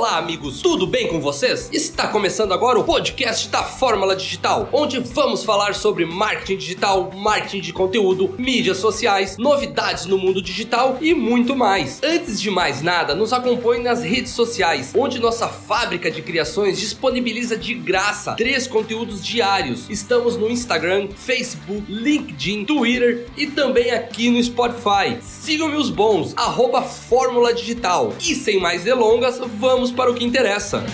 [0.00, 1.68] Olá, amigos, tudo bem com vocês?
[1.70, 7.60] Está começando agora o podcast da Fórmula Digital, onde vamos falar sobre marketing digital, marketing
[7.60, 12.00] de conteúdo, mídias sociais, novidades no mundo digital e muito mais.
[12.02, 17.54] Antes de mais nada, nos acompanhe nas redes sociais, onde nossa fábrica de criações disponibiliza
[17.54, 19.84] de graça três conteúdos diários.
[19.90, 25.18] Estamos no Instagram, Facebook, LinkedIn, Twitter e também aqui no Spotify.
[25.20, 28.14] Sigam-me os bons, arroba Fórmula Digital.
[28.18, 30.84] E sem mais delongas, vamos para o que interessa.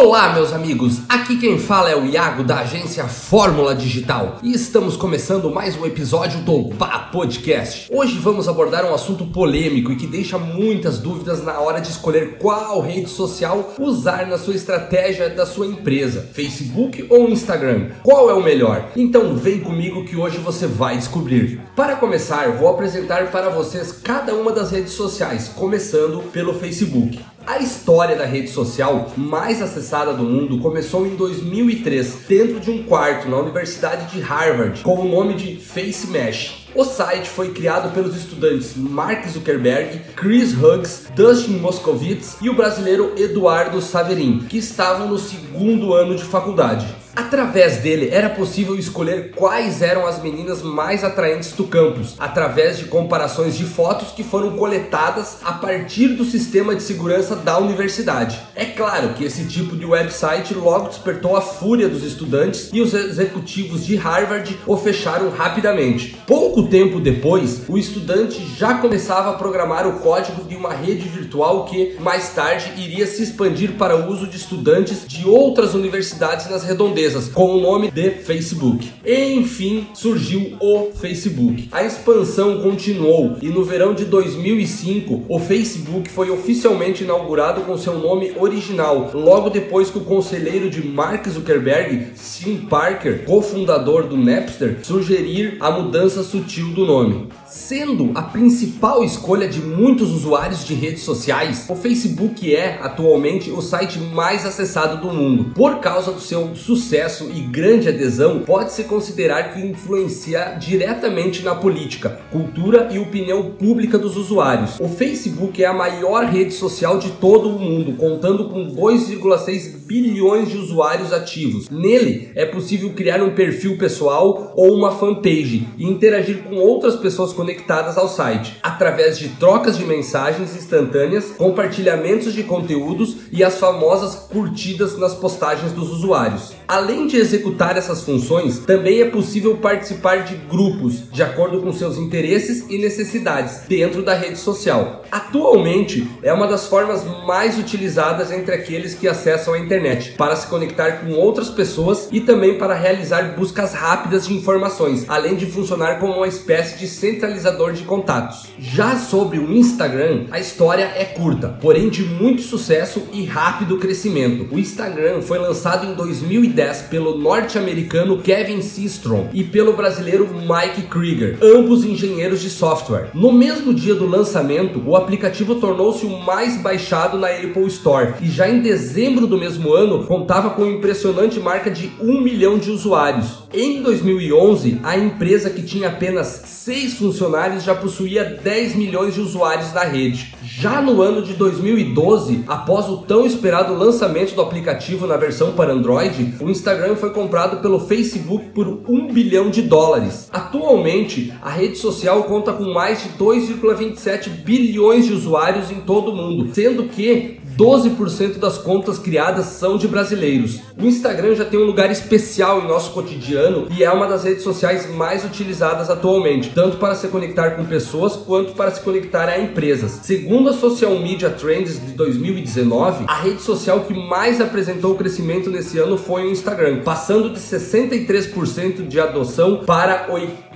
[0.00, 1.00] Olá, meus amigos.
[1.08, 5.84] Aqui quem fala é o Iago da agência Fórmula Digital e estamos começando mais um
[5.84, 7.90] episódio do Pá Podcast.
[7.92, 12.38] Hoje vamos abordar um assunto polêmico e que deixa muitas dúvidas na hora de escolher
[12.38, 17.88] qual rede social usar na sua estratégia da sua empresa, Facebook ou Instagram.
[18.04, 18.92] Qual é o melhor?
[18.94, 21.60] Então vem comigo que hoje você vai descobrir.
[21.74, 27.18] Para começar, vou apresentar para vocês cada uma das redes sociais, começando pelo Facebook.
[27.48, 32.82] A história da rede social mais acessada do mundo começou em 2003, dentro de um
[32.82, 36.66] quarto na Universidade de Harvard, com o nome de Face Mesh.
[36.74, 43.14] O site foi criado pelos estudantes Mark Zuckerberg, Chris Hughes, Dustin Moskovitz e o brasileiro
[43.16, 46.97] Eduardo Saverin, que estavam no segundo ano de faculdade.
[47.16, 52.84] Através dele era possível escolher quais eram as meninas mais atraentes do campus, através de
[52.84, 58.38] comparações de fotos que foram coletadas a partir do sistema de segurança da universidade.
[58.54, 62.94] É claro que esse tipo de website logo despertou a fúria dos estudantes e os
[62.94, 66.16] executivos de Harvard o fecharam rapidamente.
[66.26, 71.64] Pouco tempo depois, o estudante já começava a programar o código de uma rede virtual
[71.64, 76.62] que mais tarde iria se expandir para o uso de estudantes de outras universidades nas
[76.62, 76.97] redondezas
[77.32, 78.90] com o nome de Facebook.
[79.04, 81.68] E, enfim, surgiu o Facebook.
[81.70, 87.98] A expansão continuou e no verão de 2005 o Facebook foi oficialmente inaugurado com seu
[87.98, 92.08] nome original, logo depois que o conselheiro de Mark Zuckerberg,
[92.38, 97.28] Tim Parker, cofundador do Napster, sugerir a mudança sutil do nome.
[97.46, 103.62] Sendo a principal escolha de muitos usuários de redes sociais, o Facebook é atualmente o
[103.62, 105.52] site mais acessado do mundo.
[105.54, 112.18] Por causa do seu sucesso e grande adesão, pode-se considerar que influencia diretamente na política,
[112.32, 114.80] cultura e opinião pública dos usuários.
[114.80, 120.48] O Facebook é a maior rede social de todo o mundo, contando com 2,6 bilhões
[120.48, 121.68] de usuários ativos.
[121.68, 127.34] Nele é possível criar um perfil pessoal ou uma fanpage e interagir com outras pessoas
[127.34, 134.14] conectadas ao site, através de trocas de mensagens instantâneas, compartilhamentos de conteúdos e as famosas
[134.14, 136.54] curtidas nas postagens dos usuários.
[136.78, 141.98] Além de executar essas funções, também é possível participar de grupos de acordo com seus
[141.98, 145.02] interesses e necessidades dentro da rede social.
[145.10, 150.46] Atualmente é uma das formas mais utilizadas entre aqueles que acessam a internet para se
[150.46, 155.98] conectar com outras pessoas e também para realizar buscas rápidas de informações, além de funcionar
[155.98, 158.46] como uma espécie de centralizador de contatos.
[158.56, 164.46] Já sobre o Instagram, a história é curta, porém de muito sucesso e rápido crescimento.
[164.54, 171.38] O Instagram foi lançado em 2010 pelo norte-americano Kevin Systrom e pelo brasileiro Mike Krieger,
[171.42, 173.10] ambos engenheiros de software.
[173.14, 178.28] No mesmo dia do lançamento, o aplicativo tornou-se o mais baixado na Apple Store e
[178.28, 182.70] já em dezembro do mesmo ano contava com uma impressionante marca de 1 milhão de
[182.70, 183.38] usuários.
[183.52, 189.20] Em 2011, a empresa que tinha apenas 6 funcionários funcionários já possuía 10 milhões de
[189.20, 190.34] usuários na rede.
[190.42, 195.72] Já no ano de 2012, após o tão esperado lançamento do aplicativo na versão para
[195.72, 200.28] Android, o Instagram foi comprado pelo Facebook por 1 bilhão de dólares.
[200.32, 206.16] Atualmente, a rede social conta com mais de 2,27 bilhões de usuários em todo o
[206.16, 210.60] mundo, sendo que 12% das contas criadas são de brasileiros.
[210.80, 214.44] O Instagram já tem um lugar especial em nosso cotidiano e é uma das redes
[214.44, 219.40] sociais mais utilizadas atualmente, tanto para se conectar com pessoas quanto para se conectar a
[219.40, 219.98] empresas.
[220.04, 225.80] Segundo a Social Media Trends de 2019, a rede social que mais apresentou crescimento nesse
[225.80, 230.47] ano foi o Instagram, passando de 63% de adoção para 80%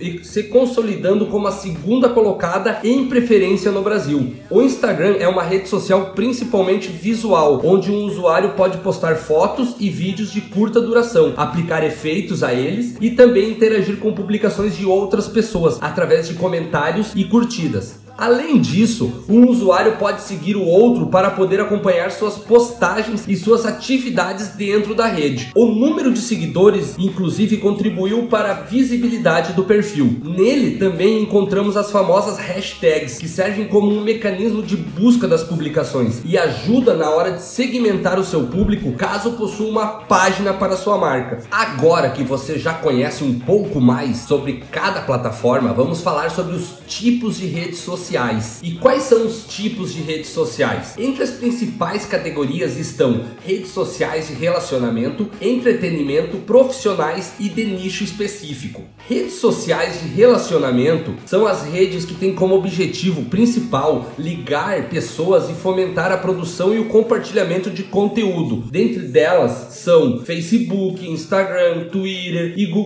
[0.00, 4.34] e se consolidando como a segunda colocada em preferência no Brasil.
[4.50, 9.88] O Instagram é uma rede social principalmente visual, onde um usuário pode postar fotos e
[9.88, 15.28] vídeos de curta duração, aplicar efeitos a eles e também interagir com publicações de outras
[15.28, 18.03] pessoas através de comentários e curtidas.
[18.16, 23.66] Além disso, um usuário pode seguir o outro para poder acompanhar suas postagens e suas
[23.66, 25.50] atividades dentro da rede.
[25.54, 30.20] O número de seguidores, inclusive, contribuiu para a visibilidade do perfil.
[30.22, 36.22] Nele também encontramos as famosas hashtags, que servem como um mecanismo de busca das publicações
[36.24, 40.96] e ajuda na hora de segmentar o seu público caso possua uma página para sua
[40.96, 41.42] marca.
[41.50, 46.74] Agora que você já conhece um pouco mais sobre cada plataforma, vamos falar sobre os
[46.86, 48.60] tipos de redes sociais sociais.
[48.62, 50.94] E quais são os tipos de redes sociais?
[50.98, 58.82] Entre as principais categorias estão redes sociais de relacionamento, entretenimento, profissionais e de nicho específico.
[59.08, 65.54] Redes sociais de relacionamento são as redes que têm como objetivo principal ligar pessoas e
[65.54, 68.64] fomentar a produção e o compartilhamento de conteúdo.
[68.70, 72.84] Dentre delas são Facebook, Instagram, Twitter e Google.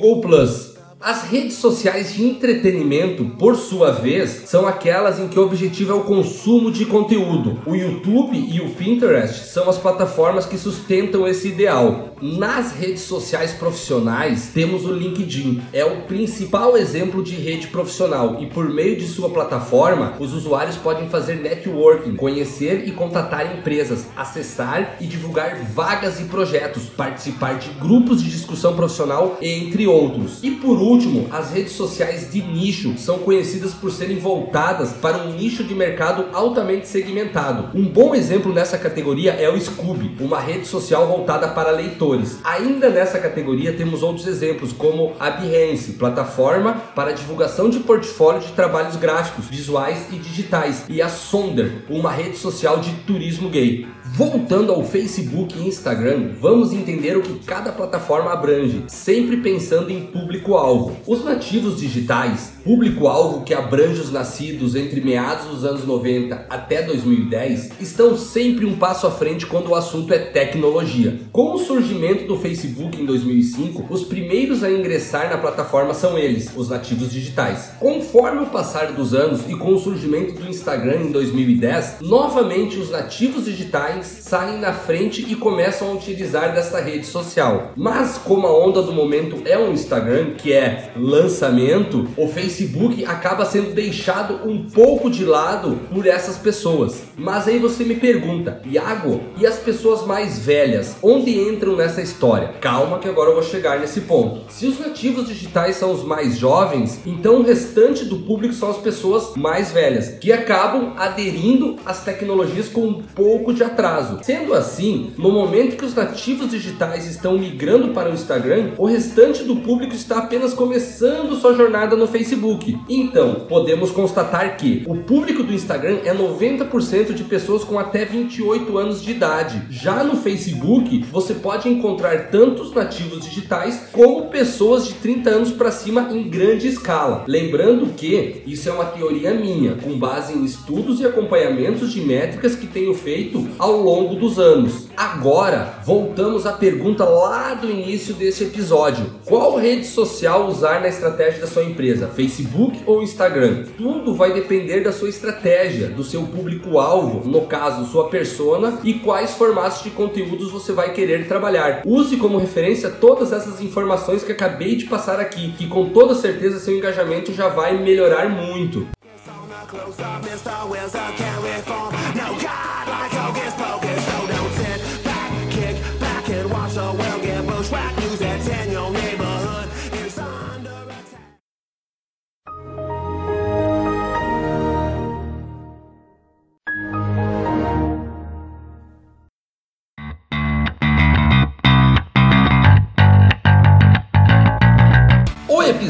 [1.00, 5.94] As redes sociais de entretenimento, por sua vez, são aquelas em que o objetivo é
[5.94, 7.60] o consumo de conteúdo.
[7.64, 12.16] O YouTube e o Pinterest são as plataformas que sustentam esse ideal.
[12.20, 15.62] Nas redes sociais profissionais, temos o LinkedIn.
[15.72, 20.76] É o principal exemplo de rede profissional e por meio de sua plataforma, os usuários
[20.76, 27.70] podem fazer networking, conhecer e contatar empresas, acessar e divulgar vagas e projetos, participar de
[27.78, 30.42] grupos de discussão profissional, entre outros.
[30.42, 35.35] E por último, as redes sociais de nicho são conhecidas por serem voltadas para um
[35.35, 37.76] nicho de mercado altamente segmentado.
[37.79, 42.38] Um bom exemplo nessa categoria é o Scoob, uma rede social voltada para leitores.
[42.43, 48.52] Ainda nessa categoria temos outros exemplos, como a Behance, plataforma para divulgação de portfólio de
[48.52, 53.87] trabalhos gráficos, visuais e digitais, e a Sonder, uma rede social de turismo gay.
[54.14, 60.06] Voltando ao Facebook e Instagram, vamos entender o que cada plataforma abrange, sempre pensando em
[60.06, 60.77] público-alvo.
[61.06, 67.72] Os nativos digitais, público-alvo que abrange os nascidos entre meados dos anos 90 até 2010,
[67.80, 71.19] estão sempre um passo à frente quando o assunto é tecnologia.
[71.32, 76.50] Com o surgimento do Facebook em 2005, os primeiros a ingressar na plataforma são eles,
[76.56, 77.72] os nativos digitais.
[77.78, 82.90] Conforme o passar dos anos e com o surgimento do Instagram em 2010, novamente os
[82.90, 87.72] nativos digitais saem na frente e começam a utilizar dessa rede social.
[87.76, 93.44] Mas como a onda do momento é o Instagram, que é lançamento, o Facebook acaba
[93.44, 97.03] sendo deixado um pouco de lado por essas pessoas.
[97.17, 102.55] Mas aí você me pergunta, Iago, e as pessoas mais velhas, onde entram nessa história?
[102.61, 104.43] Calma que agora eu vou chegar nesse ponto.
[104.53, 108.79] Se os nativos digitais são os mais jovens, então o restante do público são as
[108.79, 114.20] pessoas mais velhas, que acabam aderindo às tecnologias com um pouco de atraso.
[114.23, 119.43] Sendo assim, no momento que os nativos digitais estão migrando para o Instagram, o restante
[119.43, 122.76] do público está apenas começando sua jornada no Facebook.
[122.88, 128.76] Então, podemos constatar que o público do Instagram é 90% de pessoas com até 28
[128.76, 129.62] anos de idade.
[129.70, 135.52] Já no Facebook, você pode encontrar tanto os nativos digitais como pessoas de 30 anos
[135.52, 137.25] para cima em grande escala.
[137.28, 142.56] Lembrando que isso é uma teoria minha, com base em estudos e acompanhamentos de métricas
[142.56, 144.88] que tenho feito ao longo dos anos.
[144.96, 151.40] Agora, voltamos à pergunta lá do início desse episódio: qual rede social usar na estratégia
[151.40, 152.08] da sua empresa?
[152.08, 153.64] Facebook ou Instagram?
[153.76, 159.32] Tudo vai depender da sua estratégia, do seu público-alvo, no caso, sua persona, e quais
[159.32, 161.82] formatos de conteúdos você vai querer trabalhar.
[161.84, 166.58] Use como referência todas essas informações que acabei de passar aqui, que com toda certeza
[166.58, 168.86] seu engajamento já vai melhorar muito.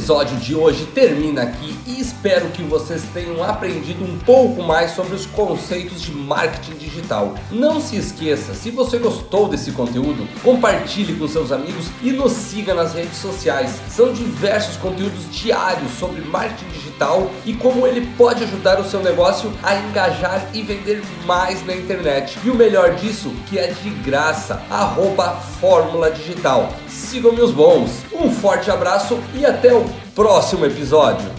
[0.08, 5.14] Episódio de hoje termina aqui e espero que vocês tenham aprendido um pouco mais sobre
[5.14, 7.34] os conceitos de marketing digital.
[7.50, 12.72] Não se esqueça, se você gostou desse conteúdo, compartilhe com seus amigos e nos siga
[12.72, 13.78] nas redes sociais.
[13.90, 19.52] São diversos conteúdos diários sobre marketing digital e como ele pode ajudar o seu negócio
[19.62, 22.38] a engajar e vender mais na internet.
[22.42, 26.72] E o melhor disso, que é de graça, arroba Fórmula Digital.
[26.88, 27.90] Sigam meus bons.
[28.20, 29.84] Um forte abraço e até o
[30.14, 31.30] próximo episódio.